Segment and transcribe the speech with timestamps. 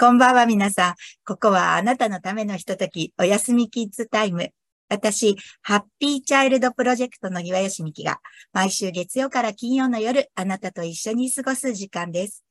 [0.00, 0.94] こんばんは皆さん。
[1.26, 4.48] ここはあなたのためのひととき、おやすみキッズタイム。
[4.88, 8.18] 私、ハッピーチャイルドプロジェクトの岩吉美希が、
[8.54, 12.46] 毎週月曜から金曜の夜、あなたと一緒に過ごす時間です。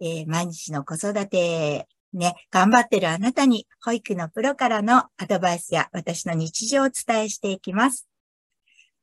[0.00, 8.08] えー、毎日の子育て、ね、頑張ってるあなたに、保育のプロからのアドバイスや私の日常をお伝えしていきます。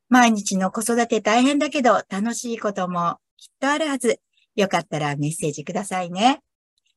[0.09, 4.19] 毎日の子育て大変だけど、楽しいこともきっとあるはず。
[4.55, 6.41] よかったらメッセージくださいね。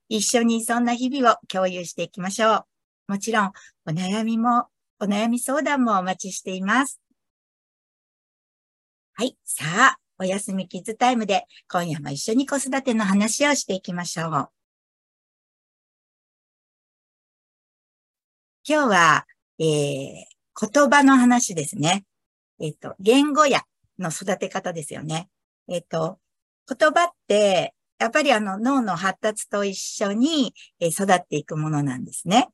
[0.09, 2.67] 一緒にそんな日々を共有していきましょ
[3.09, 3.13] う。
[3.13, 3.53] もちろん、
[3.87, 4.69] お悩みも、
[5.01, 7.01] お悩み相談もお待ちしています。
[9.15, 9.37] はい。
[9.45, 14.49] さあ、おやすみキッズタイムで今夜も一緒に子育ての話をしていきましょう。
[18.69, 19.27] 今日は、
[19.59, 20.25] えー、
[20.61, 22.05] 言葉の話ですね。
[22.61, 23.63] えっ、ー、と、言語や
[23.99, 25.31] の育て方ですよね。
[25.69, 26.19] えっ、ー、と、
[26.69, 32.49] 言葉って、やっぱりあの脳の発達と一緒に育っていくものなんですね。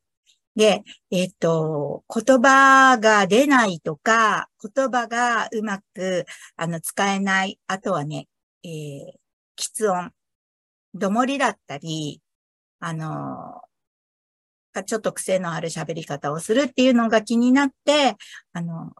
[0.55, 7.59] で、えっ、と、言葉が出ないとか、言葉がうまく、あの、使えない。
[7.67, 8.29] あとはね、
[8.63, 9.13] えー、
[9.57, 10.11] 喫音、
[10.93, 12.21] どもりだったり、
[12.79, 13.61] あの、
[14.85, 18.15] ちょっと癖のある喋り方をするっていうのが気になって、
[18.53, 18.93] あの、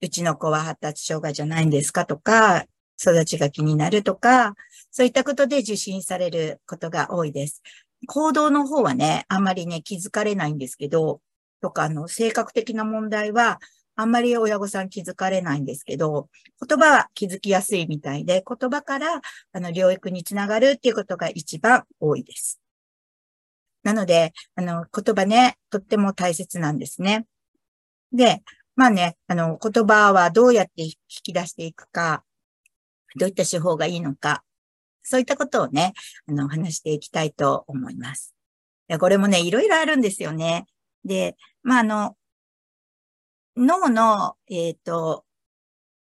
[0.00, 2.64] うちの子は発達障害じゃないんですかとか、
[3.00, 4.54] 育ちが気になるとか、
[4.90, 7.62] そういったことで受診されることが多いです。
[8.06, 11.20] 行動の方はね、あんまりね、気づかれないんですけど、
[11.60, 13.60] とか、あの、性格的な問題は、
[13.96, 16.28] あんまり親御さん気づかれないんですけど、
[16.64, 19.20] 言葉は気づきやすいみたいで、言葉から、
[19.52, 22.60] あの、療育につながるっていうことが一番多いです。
[23.82, 27.26] なので、あの、言葉ね、とっても大切なんですね。
[28.12, 28.42] で、
[28.76, 32.22] まあね、あの、言葉はどうやって引き出していくか、
[33.16, 34.44] どういった手法がいいのか、
[35.02, 35.94] そういったことをね、
[36.28, 38.34] あの、話していきたいと思います。
[38.88, 40.66] いやこれもね、いろいろあるんですよね。
[41.04, 42.16] で、まあ、あの、
[43.56, 45.24] 脳の、えっ、ー、と、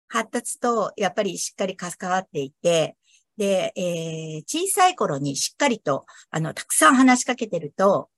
[0.09, 2.97] 発達とやっぱりしっかり関わっていて、
[3.37, 8.09] で、えー、小さい頃にしっかりと、あの、たくさん話しかけてると、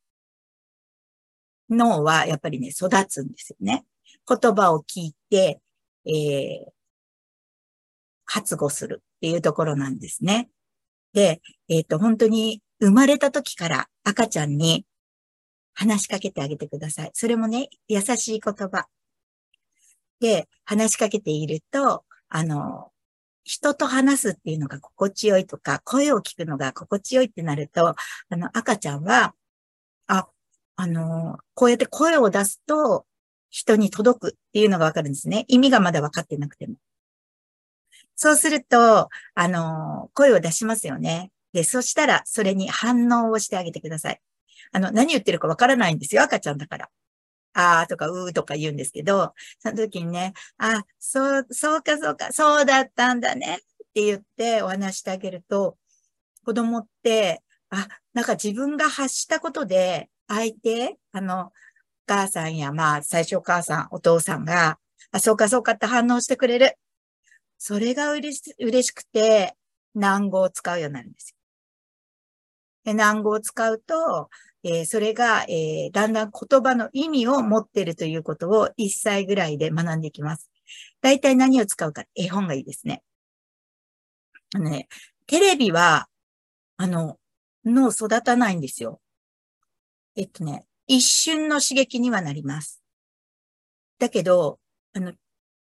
[1.71, 3.85] 脳はやっぱりね、育つんですよね。
[4.29, 5.61] 言葉を聞いて、
[6.07, 6.78] えー、
[8.29, 10.51] 発語するっていうところなんですね。
[11.15, 14.85] で、えっ、ー、と、本当に生まれた時から赤ちゃんに
[15.75, 17.11] 話しかけてあげてください。
[17.15, 18.87] それもね、優しい言葉。
[20.21, 22.93] で、話しかけていると、あの、
[23.45, 27.97] 人と話すっていうのが心地よいとか、声を聞くのが心地よいってなると、あ
[28.37, 29.35] の、赤ちゃんは、
[30.07, 30.29] あ、
[30.77, 33.07] あの、こうやって声を出すと、
[33.49, 35.47] 人に届くっていうのがわかるんですね。
[35.49, 36.77] 意味がまだ分かってなくても。
[38.21, 41.31] そうすると、あの、声を出しますよね。
[41.53, 44.21] で、そしたら、それに反応をしてあげてください。
[44.73, 46.91] あの、何言ってるかわからないんですよ、赤ちゃんだから。
[47.55, 53.59] あーとか、うーとか言うんですけど、その時にね、あ、そう、そうか、そうか、そうだったんだねっ
[53.95, 55.77] て言ってお話してあげると、
[56.45, 61.53] 子供って、あ、なんか自分が発したことで、相手、あの、お
[62.07, 64.79] 母さんや、まあ、最初お母さん、お父さんが、
[65.13, 66.79] あ、そうかそうかって反応してくれる。
[67.59, 69.57] それが嬉し嬉しくて、
[69.95, 71.37] 難語を使うようになるんですよ。
[72.85, 74.31] で難語を使うと、
[74.63, 80.51] えー、それが、えー、だんだん言葉の意味を持ってるということを1歳ぐらいで学んでいきます。
[81.01, 83.03] 大体何を使うか、絵本がいいですね。
[84.55, 84.89] あのね、
[85.27, 86.09] テレビは、
[86.77, 87.19] あの、
[87.65, 89.01] 脳育たないんですよ。
[90.17, 92.83] えっとね、一瞬の刺激にはなります。
[93.99, 94.59] だけど、
[94.95, 95.13] あの、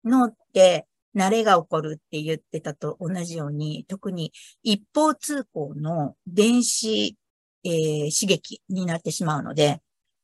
[0.03, 4.31] 脳って慣れが起こるって言ってたと同じように、特に
[4.63, 7.17] 一方通行の電子、
[7.63, 9.81] えー、刺激になってしまうので、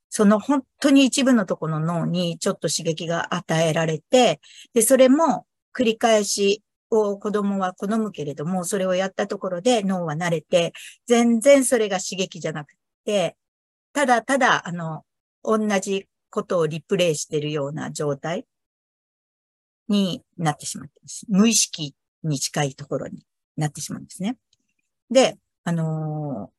[0.10, 4.42] その本当に一部のところの脳にちょっと刺激が与えられて、
[4.74, 5.46] で、それも
[5.78, 10.74] 繰り返しを子供は好むけれども、それをやったところで脳は慣れて、
[11.08, 12.74] 全然それが刺激じゃなく
[13.06, 13.38] て、
[13.94, 15.04] ただただ、あの、
[15.44, 18.46] 同じことをリプレイしているような状態。
[19.90, 21.26] になってしまってます。
[21.28, 23.26] 無意識に近いところに
[23.58, 24.38] なってしまうんですね。
[25.12, 26.52] で、あの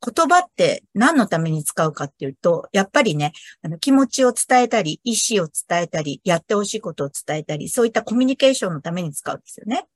[0.00, 3.32] ー、言葉って何のために使うかっていうと、やっぱりね、
[3.62, 9.86] あの気持ちを伝えたり、意思を伝えたり、やってほしいことを伝えたり、そういったコミュニケーションのために使うんですよね。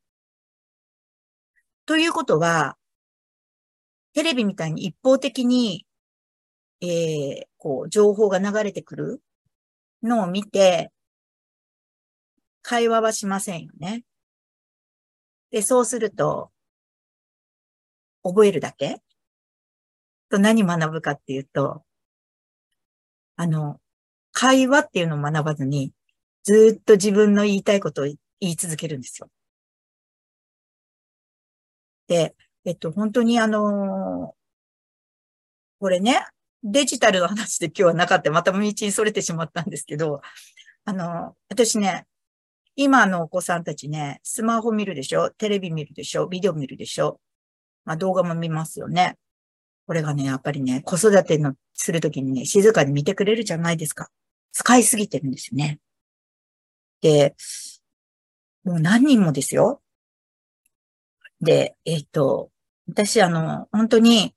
[1.86, 2.76] ということは、
[4.12, 5.86] テレビみたいに一方的に、
[6.80, 9.22] えー、こう、情報が流れてくる
[10.02, 10.92] のを見て、
[12.68, 14.02] 会話はしませんよね。
[15.52, 16.50] で、そうすると、
[18.24, 19.00] 覚えるだけ？
[20.28, 21.84] と何学ぶかっていうと、
[23.36, 23.78] あの、
[24.32, 25.92] 会話っていうのを学ばずに、
[26.42, 29.28] ずっと自分の言いたいことを言い続けるんですよ。
[32.08, 32.34] で、
[32.64, 34.34] えっと、本当にあの
[35.78, 36.26] これね、
[36.64, 38.32] デジタルの話で今日はなかった。
[38.32, 40.20] また道に逸れてしまったんですけど、
[40.84, 42.06] あの、私ね、
[42.76, 45.30] 今のお子さんたちね、スマホ見るでしょ？
[45.30, 46.26] テレビ見るでしょ？
[46.28, 47.20] ビデオ見るでしょ？
[47.86, 49.16] まあ動画も見ますよね。
[49.86, 54.08] これがね、やっぱりね、子育てのするときにね、静かに見てくれるじゃないですか。
[54.52, 55.78] 使いすぎてるんですよね。
[57.00, 57.34] で、
[58.64, 59.80] もう何人もですよ。
[61.40, 62.50] で、えっ、と、
[62.88, 64.34] 私あの、本当に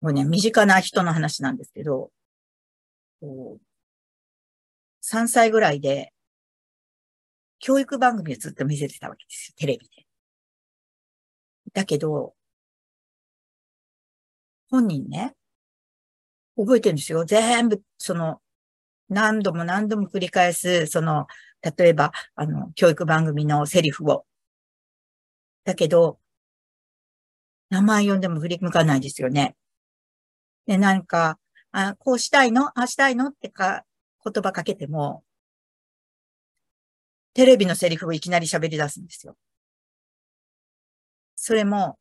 [0.00, 2.10] もうね、身近な人の話なんですけど、
[5.02, 6.12] 3歳ぐらいで、
[7.60, 10.06] 教育番組をずっと見せてたわけですよ、テレビで。
[11.72, 12.34] だけど、
[14.70, 15.34] 本人ね、
[16.56, 17.24] 覚えてるんですよ。
[17.24, 18.40] 全部、その、
[19.08, 21.26] 何度も何度も繰り返す、その、
[21.76, 24.24] 例えば、あの、教育番組のセリフを。
[25.64, 26.18] だけど、
[27.68, 29.54] 名前読んでも振り向かないですよね。
[30.66, 31.38] で、なんか、
[31.72, 32.78] あ、こうしたいの？
[32.78, 33.28] あしたいの？
[33.28, 33.84] ってか、
[34.24, 35.22] 言葉かけても、
[37.34, 39.36] テレビのセリフをいきなり喋り出すんですよ。
[41.36, 41.98] それも、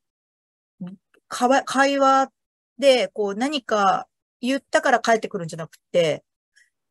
[1.27, 2.29] かわ会話
[2.77, 4.07] で、こう何か
[4.41, 6.23] 言ったから帰ってくるんじゃなくて、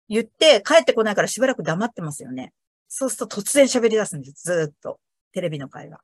[0.08, 2.52] 言って帰ってこないからしばらく黙ってますよね。
[2.88, 4.44] そうすると突然喋り出すんです。
[4.44, 4.98] ずっと。
[5.32, 6.00] テレビの会話。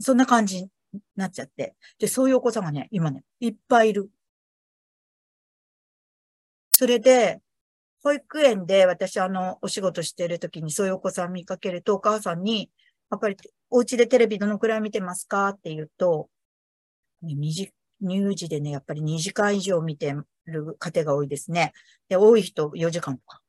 [0.00, 0.70] そんな感じに
[1.16, 1.74] なっちゃって。
[1.98, 4.10] で、そういうお子さんがね、今ね、いっぱいいる。
[6.72, 7.40] それで、
[8.02, 12.70] 保育園で私あの、お仕事してる時にそういうお子さん見かけると、お母さんに、
[13.10, 13.36] やっぱり
[13.68, 16.28] お家でテレビどのくらい見てますかって言うと、
[17.22, 20.14] ね、乳児でね、やっぱり2時間以上見て
[20.46, 21.72] る家庭が多いですね。
[22.08, 23.42] で、多い人4時間とか。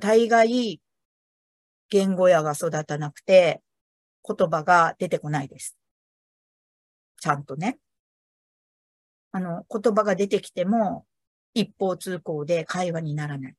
[0.00, 0.80] 大概、
[1.88, 3.62] 言語やが育たなくて、
[4.26, 5.76] 言葉が出てこないです。
[7.20, 7.78] ちゃんとね。
[9.32, 11.06] あの、言葉が出てきても、
[11.54, 13.54] 一方通行で会話にならない。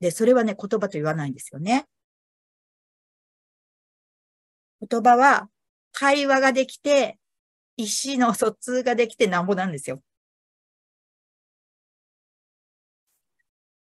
[0.00, 1.86] で、それはね、言葉と言わないんですよね。
[4.80, 5.48] 言葉は、
[5.92, 7.18] 会話ができて、
[7.76, 10.02] 意思の疎通ができてなんぼなんですよ。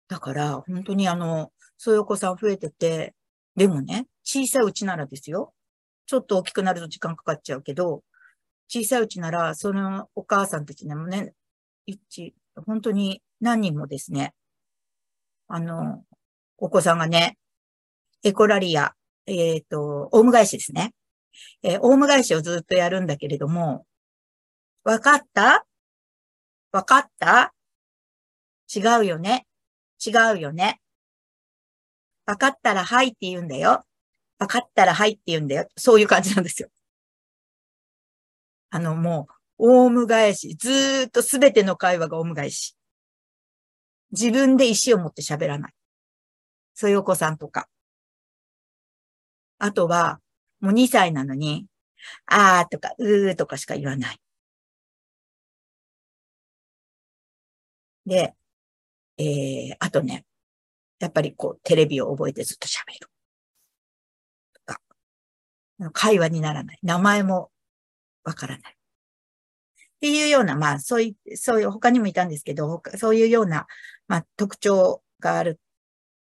[0.09, 3.15] だから、本当にあの、そういうお子さん増えてて、
[3.57, 5.55] でもね、小さいうちならですよ。
[6.07, 8.03] ちょっと大きくなると時間かかっちゃうけど、
[8.69, 11.35] 小さいうちなら、そのお母さんたちでもね、
[11.87, 12.35] 一、
[12.67, 14.35] 本当に何人もですね、
[15.49, 16.05] あの、
[16.59, 17.39] お子さんがね、
[18.23, 18.95] エコラリア、
[19.27, 20.93] えっ、ー、と、オウム返しですね。
[21.63, 23.87] えー、オウム返しをずっとやるんだけれども、
[24.85, 25.65] わかった？
[26.73, 27.53] わかった？
[28.75, 29.47] 違うよね？
[30.05, 30.81] 違うよね？
[32.27, 33.85] わかったらはいって言うんだよ。
[34.39, 35.69] わかったらはいって言うんだよ。
[35.77, 36.69] そういう感じなんですよ。
[38.71, 40.57] あの、もう、オウム返し。
[40.59, 42.77] ずーっとすべての会話がオウム返し。
[44.13, 45.73] 自分で意思を持って喋らない。
[46.75, 47.69] そういうお子さんとか。
[49.59, 50.21] あとは、
[50.61, 51.67] もう2歳なのに、
[52.27, 54.21] あーとか、うーとかしか言わない。
[58.07, 58.35] で、
[59.19, 60.25] えー、あとね、
[60.99, 63.11] やっぱりこう、テレビを覚えてずっと喋る。
[64.55, 64.81] とか、
[65.93, 66.79] 会話にならない。
[66.83, 67.51] 名前も
[68.25, 68.77] わからない。
[70.03, 73.69] っていうような、まあ、そういう、そういう、他にもいたんですけど、そういうような、
[74.09, 75.61] まあ、特徴がある。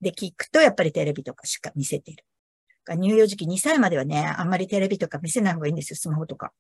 [0.00, 2.24] で聞くと、やっぱりテレビとかしか見せてる。
[2.98, 6.54] 乳幼児期2歳まではね、あんまりテレビとか見せない方がいいんですよ、スマホとか。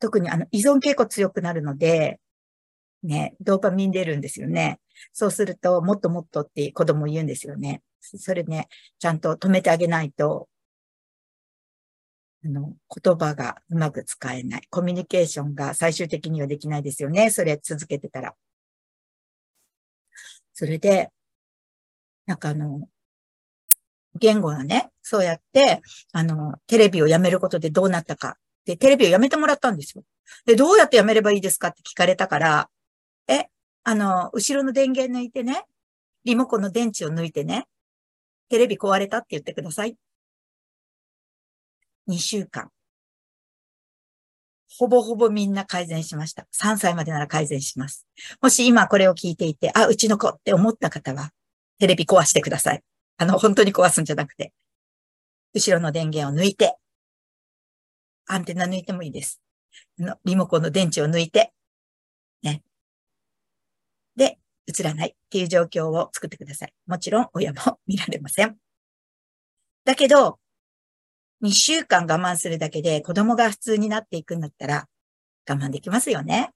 [0.00, 2.18] 特にあの、依存傾向強くなるので、
[3.04, 4.80] ね、ドーパミン出るんですよね。
[5.12, 7.82] そうすると、もっともっとって子供言うんですよね。
[8.00, 8.66] それね、
[8.98, 10.48] ちゃんと止めてあげないと、
[12.44, 14.62] あの、言葉がうまく使えない。
[14.70, 17.30] コミュニケーションが最終的にはできないですよね。
[17.30, 18.34] それ続けてたら。
[20.52, 21.10] それで、
[22.26, 22.88] なんかあの、
[24.16, 25.80] 言語がね、そうやって、
[26.12, 28.36] あの、テレビをやめることでどうなったか。
[28.64, 30.04] で、テレビをやめてもらったんですよ。
[30.46, 32.70] で、どうやってやめればいいですかって聞かれたから、
[33.28, 33.46] え、
[33.84, 35.64] あの、後ろの電源抜いてね、
[36.24, 37.66] リモコンの電池を抜いてね、
[38.48, 39.96] テレビ壊れたって言ってください
[42.08, 42.70] 2週間。
[44.76, 46.46] ほぼほぼみんな改善しました。
[46.52, 48.06] 3歳までなら改善します。
[48.42, 51.30] もし今これを聞いていて、あ、うちの子って思った方は、
[51.78, 52.82] テレビ壊してください。
[53.16, 54.52] あの、本当に壊すんじゃなくて、
[55.54, 56.76] 後ろの電源を抜いて、
[58.26, 59.40] アンテナ抜いてもいいです。
[59.98, 61.52] のリモコンの電池を抜いて、
[62.42, 62.62] ね。
[64.16, 66.72] で、映らないっていう状況を作ってください。
[66.86, 68.56] もちろん親も見られません。
[69.84, 70.38] だけど、
[71.44, 74.88] 2週間我慢するだけで子供が普通になっていくんだったら
[75.46, 76.50] 我慢できますよね。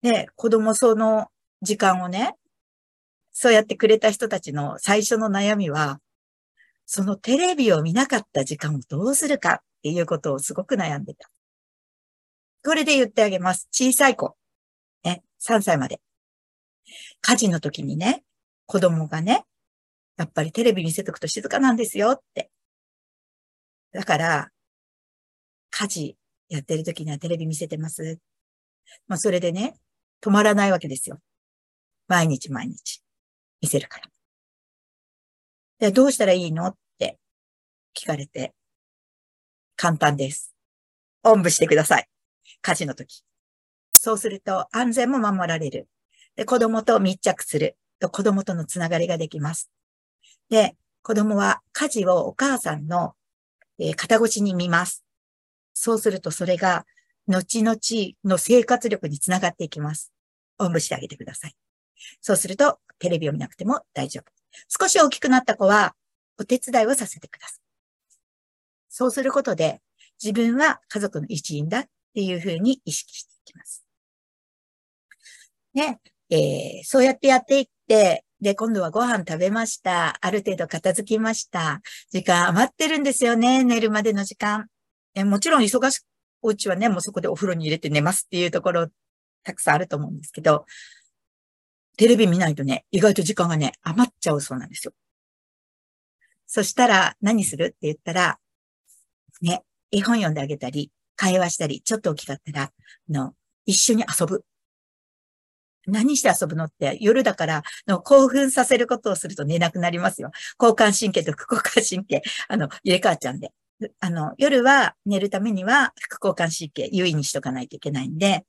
[0.00, 1.26] で、子供その
[1.60, 2.36] 時間をね、
[3.32, 5.98] そうやってくれた人たちの最初の悩みは、
[6.86, 11.28] そのテレビを見なかった時間をどうするかっていうことをすごく悩んでた。
[12.64, 13.68] これで言ってあげます。
[13.72, 14.36] 小さい子。
[15.02, 16.00] ね、3歳まで。
[17.22, 18.22] 家事の時にね、
[18.66, 19.44] 子供がね、
[20.20, 22.50] やっぱりテレビ見せとくと静かなんですよって。
[23.90, 24.50] だから、
[25.70, 26.16] 家事
[26.50, 28.18] やってる時にはテレビ見せてます。
[29.08, 29.76] まあ、それでね、
[30.20, 31.20] 止まらないわけですよ。
[32.06, 33.00] 毎日毎日。
[33.62, 34.10] 見せるから。
[35.78, 37.18] で、どうしたらいいのって
[37.98, 38.52] 聞かれて、
[39.76, 40.54] 簡単です。
[41.22, 42.06] おんぶしてください。
[42.60, 43.24] 家事の時。
[43.90, 45.88] そうすると安全も守られる。
[46.36, 47.78] で、子供と密着する。
[47.98, 49.70] と子供とのつながりができます。
[50.50, 53.14] で、子供は家事をお母さんの、
[53.78, 55.04] えー、肩越しに見ます。
[55.72, 56.84] そうするとそれが
[57.26, 57.78] 後々
[58.24, 60.12] の生活力につながっていきます。
[60.58, 61.54] おんぶしてあげてください。
[62.20, 64.30] そうするとテレビを見なくても大丈夫。
[64.68, 65.94] 少し大きくなった子は
[66.38, 67.58] お手伝いをさせてください。
[68.88, 69.80] そうすることで
[70.22, 73.84] 自分は家族の一員だっていうふうに意識していきます。
[75.72, 80.16] ね、えー、そうやってやっていって、で、今度はご飯食べました。
[80.20, 81.82] ある程度片付きました。
[82.10, 83.64] 時間余ってるんですよね。
[83.64, 84.68] 寝るまでの時間。
[85.14, 86.04] えもちろん忙しく、
[86.42, 88.88] お家はね、もうそこでお風呂に入れて寝ますっていうところ
[89.42, 90.64] たくさんあると思うんですけど、
[91.96, 94.92] テレビ見ないとね、意外と時間がね、余っちゃうそうなんですよ。
[96.46, 98.38] そしたら、何するって言ったら、
[99.42, 102.72] ね、絵本読んであげたり、会話したり、ちょっと大きかったら、
[103.08, 103.34] の、
[103.66, 104.44] 一緒に遊ぶ。
[105.86, 110.30] 何して遊ぶのって夜だからの興奮させることをすると寝なくなりますよ。
[110.60, 113.52] 交感神経と副交感神経、あの、入れ替わっちゃうんで。
[113.98, 118.44] あの、夜は寝るためには副交感神経優位にしとかないといけないんで、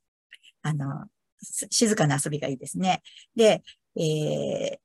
[0.61, 1.05] あの、
[1.41, 3.01] 静かな遊びがいいですね。
[3.35, 3.63] で、
[3.95, 4.77] えー、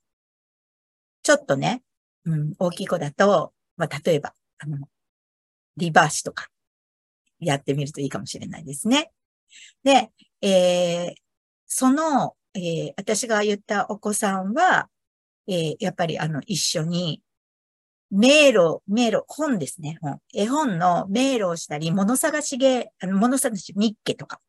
[1.22, 1.82] ちょっとね、
[2.24, 4.88] うん、大きい子だと、まあ、例えば、あの、
[5.76, 6.48] リバーシとか、
[7.38, 9.10] やってみるといいかもしれないですね。
[9.84, 10.10] で、
[10.40, 11.14] えー、
[11.66, 14.88] その、えー、私が言ったお子さんは、
[15.46, 17.22] えー、やっぱりあの、一緒に、
[18.10, 20.20] 迷路、迷路、本ですね、本。
[20.32, 24.40] 絵本の迷路をしたり、物探し芸、あの、物探し日記とか、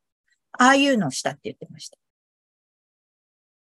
[0.54, 1.98] ああいうのをしたって言ってました。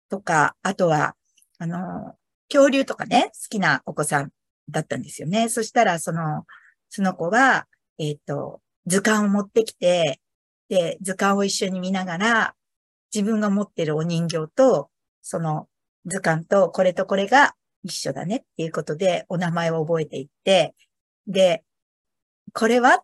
[0.09, 1.17] とか、あとは、
[1.59, 2.15] あの、
[2.49, 4.31] 恐竜とかね、好きなお子さん
[4.69, 5.49] だったんですよね。
[5.49, 6.45] そしたら、その、
[6.89, 7.67] その子は、
[7.99, 10.21] えっ、ー、と、図鑑を持ってきて、
[10.69, 12.55] で、図鑑を一緒に見ながら、
[13.15, 14.91] 自分が持ってるお人形と、
[15.23, 15.69] その
[16.07, 20.75] 図鑑とこれとこれが一緒だねっていうことで、お名前を覚えていって、
[21.27, 21.65] で、
[22.53, 22.99] これはっ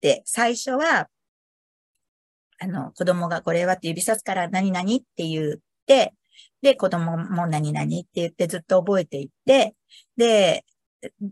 [0.00, 1.08] て最初は、
[2.60, 6.14] あの、子供がこれはって指さすから何々って言って、
[6.62, 9.74] で、子供も何々って言ってずっと覚えていって、
[10.16, 10.64] で、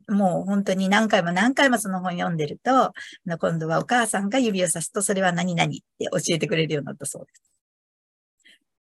[0.09, 2.93] もう本当に何回も何回もその本読んでると、
[3.41, 7.56] 今度はお母さんが指をさすとそれは何々って教えてくれるようになったそうです。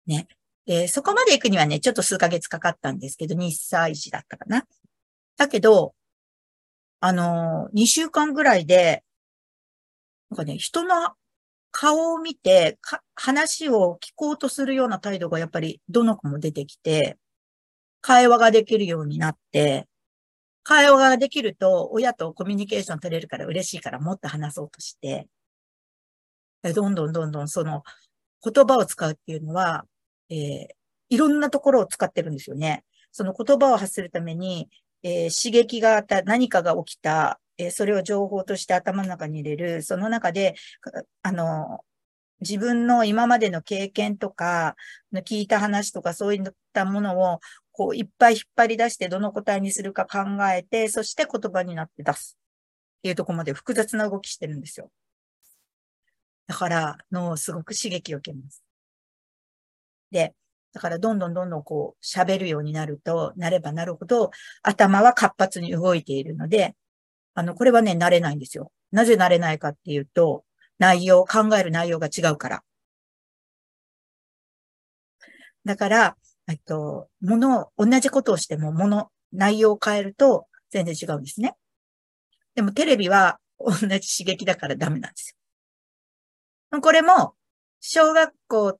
[0.09, 0.27] ね。
[0.65, 4.65] で、そこまで行くにはね、ちょっと数ヶ月かかったんですけど、2歳児だったかな。
[5.37, 5.95] だけど、
[6.99, 9.03] あの、2週間ぐらいで、
[10.29, 11.13] なんかね、人の
[11.71, 12.77] 顔を見て、
[13.15, 17.17] 話を聞こうとするような態度がやっぱりどの子も出てきて、
[18.01, 19.87] 会話ができるようになって、
[20.63, 25.27] 会話ができると親とコミュニケーション取れるから嬉しいからもっと話そうとして、
[26.75, 27.83] どんどんどんどんその
[28.43, 29.85] 言葉を使うっていうのは、
[30.29, 30.67] えー、
[31.09, 32.83] いろんなところを使ってるんですよね。
[33.11, 34.69] その言葉を発するために、
[35.03, 40.55] えー、刺激があった、何かが起きた、えー、それを情報として頭の中に入れる、その中で、
[41.23, 41.83] あの、
[42.41, 44.75] 自分の今までの経験とか、
[45.13, 47.39] 聞いた話とかそういったものを、
[47.71, 50.19] こう、いっぱい引っ張り出してどの答えにするか考
[50.53, 52.37] えて、そして言葉になって出す。
[52.99, 54.91] っていうとこまで複雑な動きしてるんですよ。
[56.47, 58.63] だから、脳すごく刺激を受けます。
[60.11, 60.33] で、
[60.73, 64.31] だからどんどんどんどんこう喋るようになると、なればなるほど
[64.63, 66.75] 頭は活発に動いているので、
[67.33, 68.71] あの、これはね、慣れないんですよ。
[68.91, 70.43] なぜ慣れないかっていうと、
[70.77, 72.63] 内容、考える内容が違うから。
[75.65, 81.55] だから、えっと、もの、同じことをしても、もの、内容を変えると全然違うんですね。
[82.55, 85.37] でもテレビは同じ刺激だからダメなんです
[86.71, 86.81] よ。
[86.81, 87.35] これも、
[87.79, 88.79] 小学校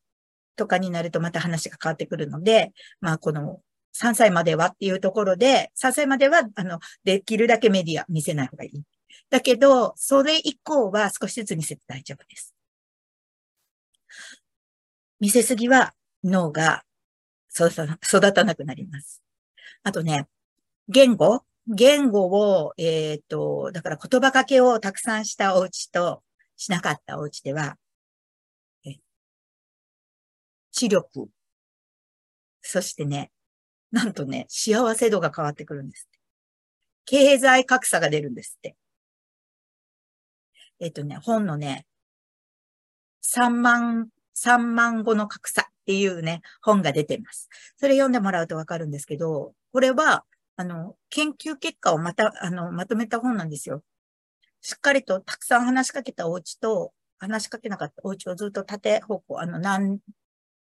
[0.59, 3.61] とかになるとまた話が変わってくるので、まあこの
[3.95, 8.83] 3歳まではっていうところで、3歳までは、あの、できるだけメディア見せない方がいい。
[9.29, 12.53] だけど、それ以降は少しずつ見せて大丈夫です。
[15.19, 16.83] 見せすぎは脳が
[17.53, 19.23] 育たなくなります。
[19.83, 20.27] あとね、
[20.89, 21.43] 言語？
[21.67, 26.23] 言語を、えっ、ー、と、だから言葉かけをたくさんしたお家と
[26.57, 27.77] しなかったお家では、
[30.79, 31.27] 知力、
[32.61, 33.31] そしてね、
[33.91, 36.07] なんとね、幸せ度が変わってくるんです。
[37.05, 38.77] 経済格差が出るんですって。
[40.79, 41.85] えっ、とね、本のね、
[43.21, 47.49] 3万、3万語の格差っていうね、本が出てます。
[47.75, 50.23] それ読んでもらうとわかるんですけど、これは、
[50.55, 53.83] あの、研究結果をまた、あの、まとめた本なんですよ。
[54.61, 59.99] しっかりとたくさん話しかけたお家と、話しかけなかったお家をずっと縦方向、あの、何、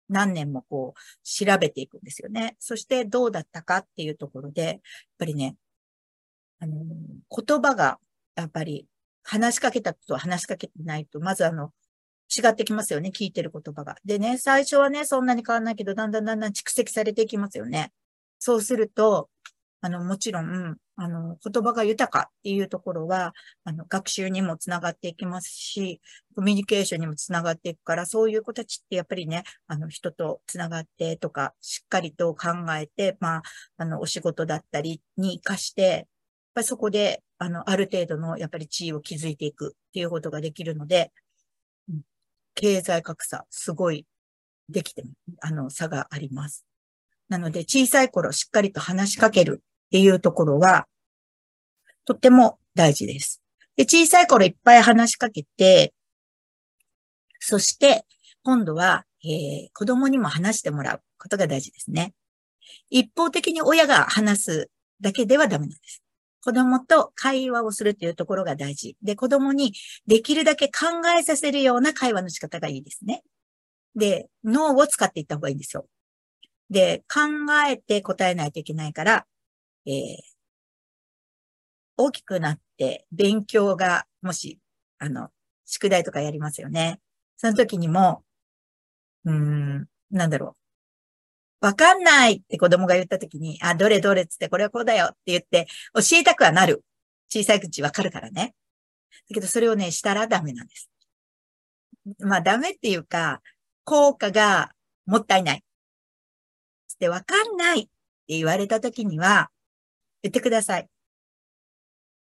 [0.10, 2.56] 何年もこう、調べていくんですよね。
[2.60, 4.80] そしてどうだったかっていうところで、やっ
[5.18, 5.56] ぱりね、
[6.60, 6.76] あの、
[7.30, 8.00] 言葉が、
[8.36, 8.88] やっぱり、
[9.24, 11.74] 話しかけたと話しかけてないと、まずあの、
[12.36, 13.98] 違ってきますよね、聞いてる言葉が。
[14.06, 17.92] でね、最初はね、そんなに変わんないけど、だんだんだんだん蓄積されていきますよね。
[18.40, 19.30] そうすると、
[19.82, 26.02] あの、もちろん、あの、言葉が豊かっていうところは、あの、学習にもつながっていきますし、
[26.36, 33.42] コミュニケーションにもつながっていくから、そういう子たちってやっぱりね、あの、人とつながってとか、しっかりと考えて、まあ、
[33.78, 36.06] あの、お仕事だったりに活かして、やっ
[36.56, 41.12] ぱりそこで、あの、ある程度の、やっぱり地位を築いていくっていうことができるので、
[41.90, 42.02] うん、
[42.56, 44.08] 経済格差、すごい、
[44.70, 45.04] できて、
[45.42, 46.66] あの、差があります。
[47.30, 50.88] なので、小さい頃しっかりと話しかけるっていうところは、
[52.06, 53.42] とっても大事です。
[53.76, 55.94] で、小さい頃いっぱい話しかけて、
[57.40, 58.06] そして、
[58.44, 62.14] 今度は、えー、子供にも話してもらうことが大事ですね。
[62.90, 64.70] 一方的に親が話す
[65.02, 66.02] だけではダメなんです。
[66.42, 68.96] 子供と会話をするというところが大事。
[69.04, 69.74] で、子供に
[70.06, 73.24] できるだけ考えさせるような会話の仕方がいいですね。
[73.96, 75.86] で、脳を使っていった方がいいんですよ。
[76.70, 77.22] で、考
[77.70, 79.26] えて答えないといけないから、
[79.88, 79.94] えー、
[81.96, 84.60] 大きくなって勉強が、もし、
[85.00, 85.30] あの、
[85.66, 87.00] 宿題とかやりますよね。
[87.38, 88.24] その時にも、
[89.26, 90.56] うーん、なんだろ
[91.62, 91.66] う。
[91.66, 96.84] わかんないって子供が言った時に、あ、どれどれっつってこれはこうだよって言って教えたくはなる。
[97.30, 98.56] 小さい口わかるからね。
[99.30, 100.90] だけどそれをね、したらダメなんです。
[102.20, 103.42] まあダメっていうか、
[103.86, 104.72] 効果が
[105.06, 105.64] もったいない。
[106.88, 107.90] つってわかんないって
[108.28, 109.50] 言われた時には、
[110.28, 110.88] 言ってください。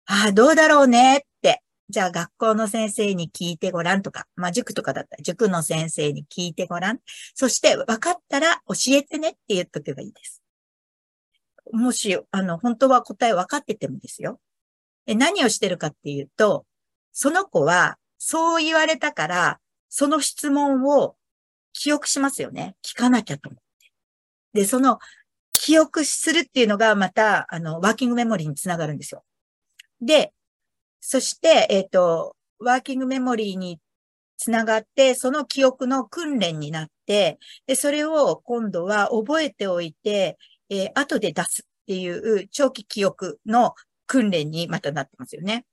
[0.07, 1.63] ああ、どうだろうねって。
[1.89, 6.99] じゃあ学校の先生に聞いてごらんとか、まあ塾とかだったら塾の先生に聞いてごらん。
[7.35, 10.43] そして分かったら教えてねって言っとけばいいです。
[11.73, 14.41] もし、あの、本当は答え分かっててもですよ。
[15.07, 16.67] え何をしてるかっていうと、
[17.13, 21.17] その子はそう言われたから、その質問を
[21.73, 22.77] 記憶しますよね。
[22.83, 23.63] 聞かなきゃと思っ
[24.53, 24.61] て。
[24.61, 24.99] で、その
[25.65, 29.25] 記憶するっていうのがまた、あの、ワーキングメモリーにつながるんですよ。
[29.99, 30.35] で、
[31.01, 33.81] そして、えっ、ー、と、ワーキングメモリーに
[34.37, 40.37] つながって、その記憶の訓練になって、で、それを今度は覚えておいて、
[40.69, 43.75] えー、後で出すっていう長期記憶の
[44.07, 45.65] 訓練にまたなってますよね。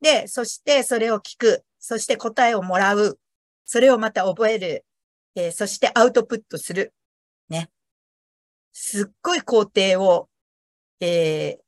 [0.00, 1.64] で、そしてそれを聞く。
[1.78, 3.18] そして答えをもらう。
[3.66, 4.86] それをまた覚える。
[5.34, 6.94] えー、そしてアウトプットする。
[7.50, 7.68] ね。
[8.74, 10.28] すっごい工程を、
[11.00, 11.64] えー、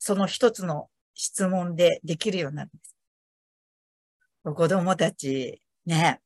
[0.00, 2.96] その一つの質問でできるようになるんです。
[4.44, 6.20] 子供たち、ね。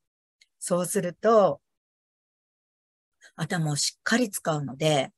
[0.59, 1.61] そうすると、
[3.37, 5.13] 頭をしっかり使うので、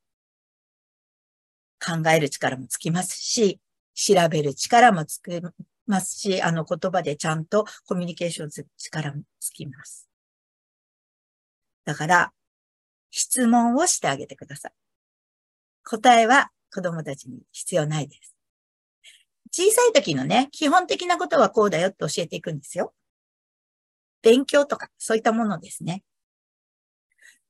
[1.81, 3.61] 考える力もつきますし、
[3.95, 5.41] 調べる力もつき
[5.87, 10.09] ますし、あの言葉でちゃんとコミュニケーションする力もつきます。
[11.85, 12.33] だから、
[13.11, 14.73] 質問をしてあげてください。
[15.85, 18.35] 答えは子供たちに必要ないです。
[19.51, 22.95] 小さい時のね、基本的なことはこうだよって教えていくんですよ。
[24.23, 26.03] 勉強とか、そういったものですね。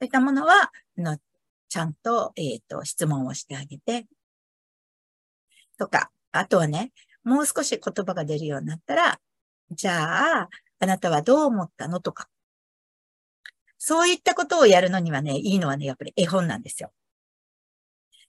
[0.00, 1.18] そういったものは、の
[1.68, 4.06] ちゃんと、えっ、ー、と、質問をしてあげて、
[5.78, 6.92] とか、あとはね、
[7.24, 9.20] もう少し言葉が出るようになったら、
[9.70, 10.48] じゃあ、
[10.80, 12.00] あなたはどう思ったの？
[12.00, 12.28] とか、
[13.78, 16.92] そういったことをやるのにはね、いいのはね、やっぱり絵本なんですよ。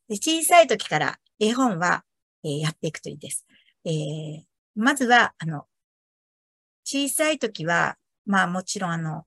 [0.08, 2.04] で小さい時から絵本は、
[2.44, 3.46] えー、やっていくといいです。
[3.86, 4.44] えー、
[4.76, 5.66] まずは、あの、
[6.84, 9.26] 小さい時は、まあもちろんあの、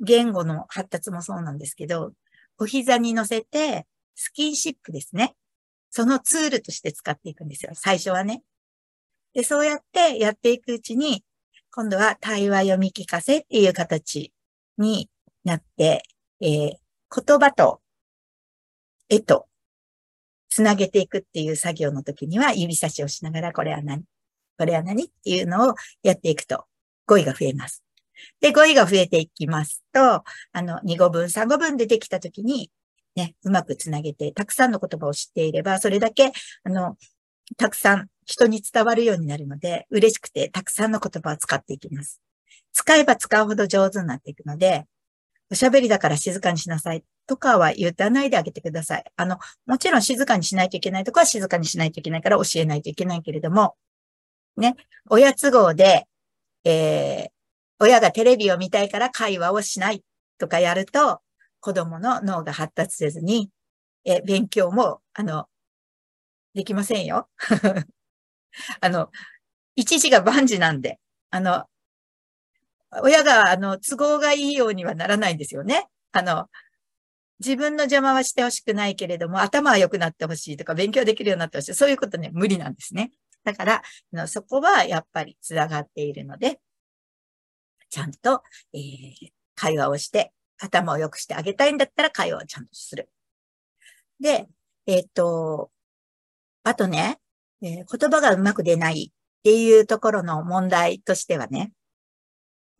[0.00, 2.12] 言語の発達もそうなんですけど、
[2.58, 5.34] お膝に乗せて、スキンシップですね。
[5.90, 7.72] そのツールとして使っていくんですよ。
[7.74, 8.42] 最初はね。
[9.34, 11.24] で、そうやってやっていくうちに、
[11.70, 14.32] 今度は対話読み聞かせっていう形
[14.78, 15.08] に
[15.44, 16.02] なって、
[16.40, 16.72] えー、
[17.24, 17.80] 言葉と
[19.08, 19.46] 絵と
[20.48, 24.04] つなげていくっていう作業の時には指差しをしながらこれは何
[24.58, 26.64] これは何っていうのをやっていくと
[27.06, 27.82] 語彙が増えます。
[28.40, 30.00] で、語彙が増えていきますと、
[30.52, 32.70] あの、2語分、3語分出てきた時に、
[33.14, 36.32] ね、うまくつなげて、たくさんの言葉を知っていれば、それだけ、
[36.64, 36.96] あの、
[37.56, 42.20] たくさん人に伝わるようになるので、嬉しくてたくさんの言葉を使っていきます。
[42.72, 44.86] 使えば使うほど上手になっていくので、
[45.50, 49.04] おしゃべりだから静かにしなさいとかは言わないであげてください。
[49.16, 53.76] あの、もちろん静かにしないといけないとこは静かにしないといけないから教えないといけないけれども、
[54.56, 54.76] ね、
[55.08, 56.06] 親都合で、
[56.64, 57.30] えー、
[57.80, 60.02] 親がテレビを見たいから会話をしない
[60.38, 61.20] とかやると、
[61.60, 63.50] 子供の脳が発達せずに、
[64.04, 65.48] え勉強も、あの、
[66.54, 67.28] できませんよ。
[68.80, 69.10] あの、
[69.76, 70.98] 一時が万事なんで、
[71.30, 71.66] あの、
[73.02, 75.88] 親が、あの、都合がいいようにはならないんですよね。
[76.12, 76.48] あの、
[77.40, 81.74] 自分の邪魔はしてほしくないけれども、頭は良くなってほしいとか、勉強できるようになってほしい。
[81.74, 83.12] そういうことね、無理なんですね。
[83.44, 86.60] だから、のそこはやっぱり繋がっているので、
[87.90, 88.42] ちゃんと、
[88.74, 93.08] えー、会話をして、頭を良くしてあげたいんだったら会話をちゃんとする。
[94.20, 94.48] で、
[94.86, 95.70] えっ、と、
[96.64, 97.20] あとね、
[97.62, 101.72] えー、言葉がうまく出ないっていうところの問題としてはね、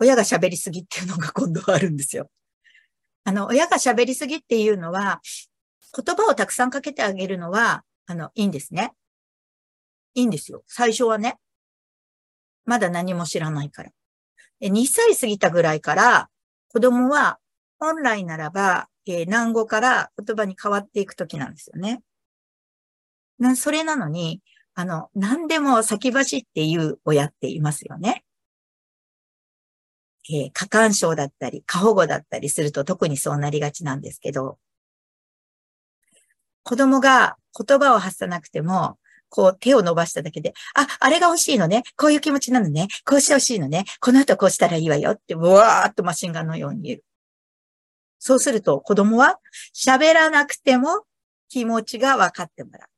[0.01, 2.31] 親が喋りすぎっていうのが今度はあるんですよ。
[3.25, 5.21] あの、親が喋りすぎっていうのは、
[5.95, 8.93] 言葉をたくさんかけてあげるのは、あの、いいんですね。
[10.15, 10.63] いいんですよ。
[10.67, 11.37] 最初はね。
[12.65, 13.91] まだ何も知らないから。
[14.61, 16.29] 2歳過ぎたぐらいから、
[16.69, 17.39] 子供は
[17.79, 22.03] 本来ならば、えー、南語から言葉に変わっていくときなんですよね。
[23.39, 24.43] な、それなのに、
[24.75, 28.25] あの、何でも先走っていう親っていますよね。
[30.31, 34.59] えー、過干渉だったり、過保護だったりすると特にそうなりがちなんですけど、
[36.63, 37.37] 子供が
[37.67, 38.99] 言葉を発さなくても、
[39.31, 41.83] こう手を伸ばしただけで、あ、あれが欲しいのね。
[41.97, 42.89] こういう気持ちなのね。
[43.05, 43.85] こうして欲しいのね。
[44.01, 47.05] この後こうしたらいいわよって、わーっとマシンガンのように言える。
[48.19, 49.39] そうすると子供は
[49.75, 51.05] 喋らなくても
[51.49, 52.89] 気持ちが分かってもらう。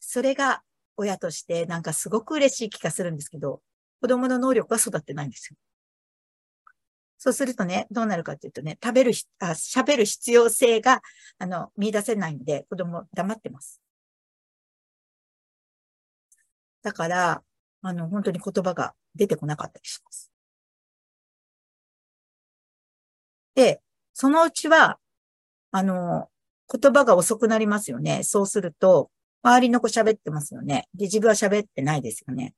[0.00, 0.62] それが
[0.96, 3.60] 親としてなんかすごく嬉しい気がするんですけど、
[4.00, 5.56] 子供の能力は育ってないんですよ。
[7.18, 11.02] そうするとね、どうなるかっていうとね、食べる、あ喋る必要性が、
[11.38, 13.82] あの、見出せないんで、子供黙ってます。
[16.82, 17.42] だから、
[17.82, 20.30] あの、本当に言葉が出てこなかったりします。
[23.56, 23.82] で、
[24.14, 24.98] そのうちは、
[25.72, 26.28] あの、
[26.72, 28.22] 言葉が遅くなりますよね。
[28.22, 29.10] そうすると、
[29.42, 30.88] 周りの子喋ってますよね。
[30.94, 32.54] で、自分は喋ってないですよね。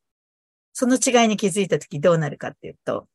[0.75, 3.09] その違いに気づいたときどうなるかっていうと、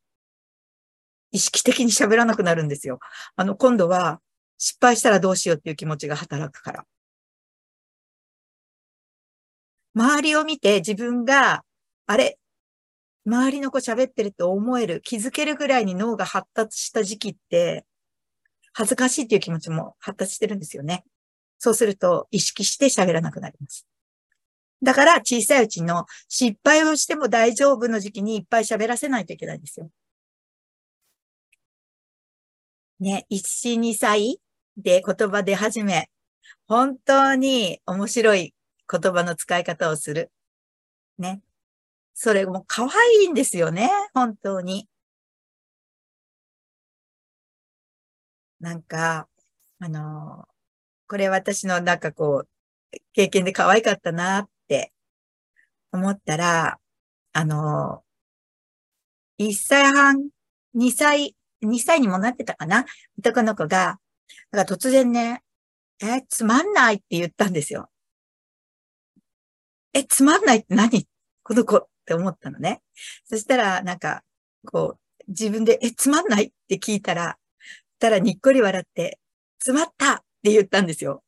[1.32, 2.98] 意識的に喋らなくなるんですよ。
[3.36, 4.20] あの、今度は
[4.58, 6.86] 失敗したらどうしようっていう気持ちが働くから。
[9.94, 11.64] 周りを見て自分が、
[12.06, 12.38] あれ、
[13.26, 17.84] 周りの子喋ってると思える、気づけるぐらいに脳が発達した時期って、
[18.72, 21.04] 恥ずかしいっていう気持ちも発達してるんですよね。
[21.58, 23.86] そうすると意識して喋らなくなります。
[24.82, 29.90] だから小さいうちの失敗をしても大丈夫の時期にいっぱい喋らせないといけないんですよ。
[33.00, 34.40] ね、1、2歳
[34.78, 36.08] で言葉出始め、
[36.68, 38.54] 本当に面白い
[38.90, 40.30] 言葉の使い方をする。
[41.18, 41.42] ね。
[42.14, 42.90] それも可愛
[43.26, 44.88] いんですよね、本当に。
[48.60, 49.28] なんか、
[49.80, 50.48] あの、
[51.08, 52.48] これ私のなんかこう、
[53.14, 54.92] 経験で可愛かったなって
[55.92, 56.78] 思ったら、
[57.32, 58.04] あの、
[59.38, 60.30] 1歳半、
[60.74, 62.84] 2歳2歳にもなってたかな？
[63.18, 63.98] 男の子が、
[64.50, 65.42] だから突然ね、
[66.02, 66.96] え、つまんない？
[66.96, 67.88] って言ったんですよ。
[69.94, 71.06] え、つまんないって何？
[71.42, 72.82] この子って思ったのね。
[73.24, 74.22] そしたら、なんか、
[74.66, 76.46] こう、自分で、え、つまんない？
[76.46, 77.38] って聞いたら、
[77.98, 79.18] たらにっこり笑って、
[79.58, 81.22] つまったって言ったんですよ。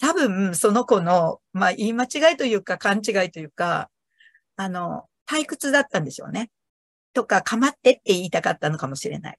[0.00, 3.90] 多分、その子の、まあ、言い間違いというか、勘違いというか、
[4.56, 6.50] あの、退屈だったんでしょうね。
[7.12, 9.38] とか、かまってって言いたかったのかもしれない。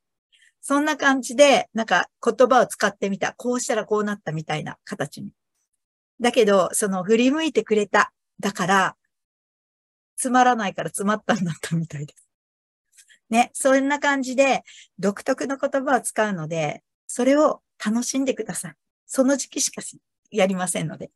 [0.61, 3.33] そんな感じで、なんか言葉を使ってみた。
[3.33, 5.31] こうしたらこうなったみたいな形に。
[6.19, 8.13] だけど、その振り向いてくれた。
[8.39, 8.95] だから、
[10.15, 12.27] つまらないから詰まったんだったみたいです。
[13.31, 14.63] ね、そんな感じで
[14.99, 18.75] 独特の言葉を使うので、それを楽しんでください。
[19.07, 21.11] その時期しかしやりませんので。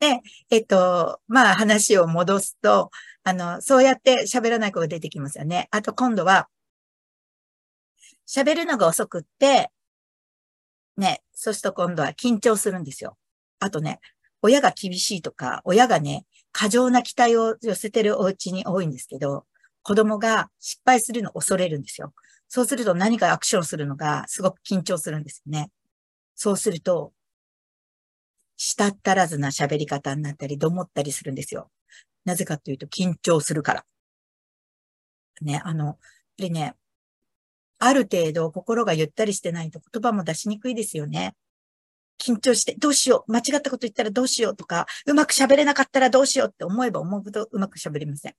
[0.00, 2.90] で、えっと、まあ話を戻すと、
[3.28, 5.66] あの、そうやって喋らない子が出てきますよね。
[5.72, 6.46] あと今度は、
[8.24, 9.72] 喋るのが遅くって、
[10.96, 13.16] ね、そうすると今度は緊張するんですよ。
[13.58, 13.98] あとね、
[14.42, 19.44] 親が厳しいとか、親がね、過剰な期待を寄せてるお家に多いんですけど、
[19.82, 22.12] 子供が失敗するのを恐れるんですよ。
[22.48, 25.70] そうすると何かアクションするのがすごく緊張するんですよね。
[26.36, 27.12] そうすると、
[28.58, 31.70] したったらずな喋り方になったり、どもったりするんですよ。
[32.26, 33.84] なぜかというと緊張するから。
[35.40, 35.98] ね、あの、
[36.36, 36.74] でね、
[37.78, 41.34] ある程度心がゆったりしてないと言葉も出しにくいですよね。
[42.18, 48.34] 緊張して、どうしよう、間違ったこと言ったらどうしようとか、うまく喋れなかったらどうしようって思えば思うほどうまく喋りません。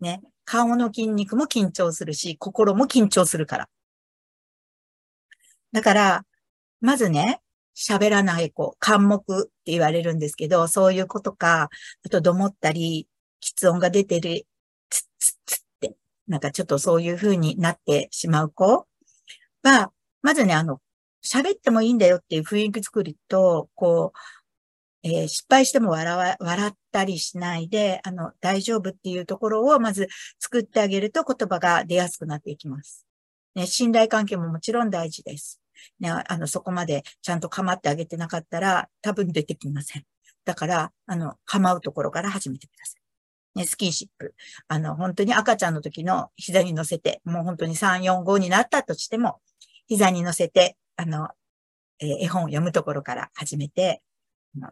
[0.00, 0.22] ね。
[0.44, 3.68] 顔の筋肉も緊張するし、心も緊張するから。
[5.72, 6.26] だから、
[6.80, 7.40] まずね、
[7.74, 11.70] 喋らない子、感目って言われるんですけど、そういう子とか、
[12.04, 13.08] あとどもったり、
[13.42, 14.46] 喫音が出てる、
[14.90, 15.96] つっつっつって、
[16.28, 18.86] なんかちょっとそういう風になってしまう子
[19.62, 20.80] は、まずね、あの、
[21.24, 24.18] 喋ってもいいんだよっていう雰囲気作りと、こう、
[25.04, 30.08] えー、失敗しても笑わ、笑ったりしないで、あの、大丈夫っていうところをまず
[30.38, 33.06] 作ってあげると言葉が出やすくなっていきます。
[33.54, 35.60] ね、信頼関係ももちろん大事です。
[36.00, 40.04] ね、あの、そこまでちゃんと構ってあげてなかったら多分出てきません。
[40.44, 43.58] だから、あの、構うところから始めてください。
[43.60, 44.34] ね、スキンシップ。
[44.68, 49.40] あの、本当に赤ちゃんの時の膝に乗せて、もう本当に3、4、5になったとしても、
[49.86, 51.28] 膝に乗せて、あの、
[52.00, 54.02] えー、絵本を読むところから始めて、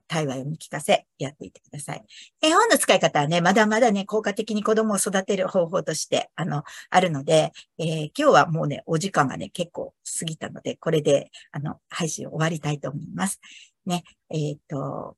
[0.08, 2.04] 対話読み聞かせ、やっていてください。
[2.40, 13.40] 絵本の使い方はね、まだまだね、効果的に子供を育てる方法として、あの、あるので、えー、今日はもうね、お時間がね、結構過ぎたので、これで、あの、配信を終わりたいと思います。
[13.86, 15.16] ね、えっ、と、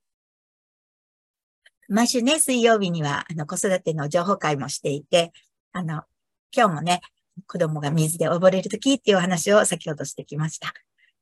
[1.88, 5.32] 毎週ね、水曜日には、あの、子育ての情報会もしていて、
[5.72, 6.02] あの、
[6.56, 7.00] 今日もね、
[7.46, 10.72] 子供が水で溺れるときっていうお話を先ほどしてきました。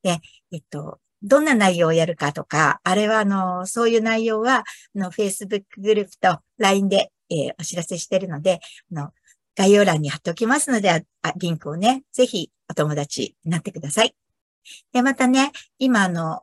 [0.03, 0.19] で、
[0.53, 8.61] えっと、どんな内容をやるかとか、あれは、あの、そういう内容は、あの、Facebook グループと LINE で、えー、お知らせしているので、
[8.93, 9.11] あの、
[9.57, 11.01] 概要欄に貼っておきますので、あ
[11.37, 14.15] リンクをね、ぜひお友達になってください。
[14.93, 16.43] で、またね、今、あの、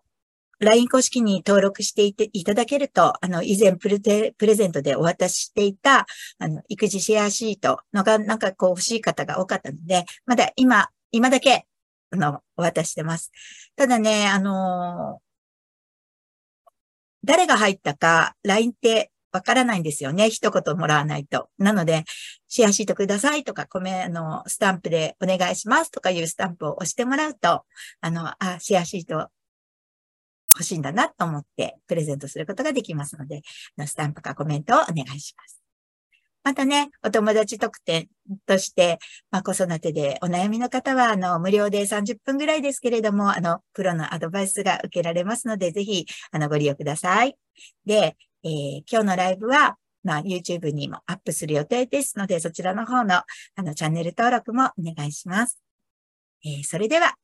[0.59, 3.99] LINE 公式に登録していていただけると、あの、以前プレ
[4.37, 6.05] プレゼントでお渡ししていた、
[6.37, 11.65] あの、育児シェアシートのが、なんかこう欲しい方が多かったので、まだ今、今だけ
[12.11, 13.31] あの、お渡ししてます。
[13.75, 15.29] ただね、あのー、
[17.23, 20.29] 誰が入ったか、LINE ってわからないんですよね。
[20.29, 21.49] 一言もらわないと。
[21.57, 22.03] なので、
[22.47, 27.65] シェアシートくださいとか、コメ、あの、スタンプでお願いしますとかいうスタンプを押してもらうと、
[28.01, 29.29] あの、あ、シェアシート
[30.53, 33.41] 欲しいんだなと思ってプレゼントすることができますので、
[33.85, 35.61] スタンプかコメントをお願いします。
[36.43, 38.07] またね、お友達特典
[38.45, 38.97] として、
[39.29, 47.35] まあ、子育てでお悩みの方は、あの、無料で30分ぐらいですけれども、あの、プロのアドバイスが受けられますので、ぜひ、あの、ご利用ください。
[47.85, 53.25] で、えー、今日のライブは、まあ、YouTube にもアップする予定ですので、そちらの方の、あ
[53.57, 55.59] の、チャンネル登録もお願いします。
[56.45, 57.15] えー、それでは、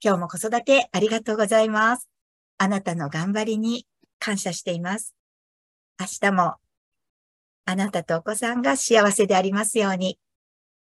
[0.00, 2.08] 今日も子育てありがとうございます。
[2.56, 3.84] あなたの頑張りに
[4.20, 5.14] 感謝しています。
[5.98, 6.54] 明日も
[7.70, 10.18] あなたとお子さんが幸せでありますように。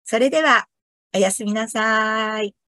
[0.05, 0.67] それでは、
[1.15, 2.66] おやすみなさい。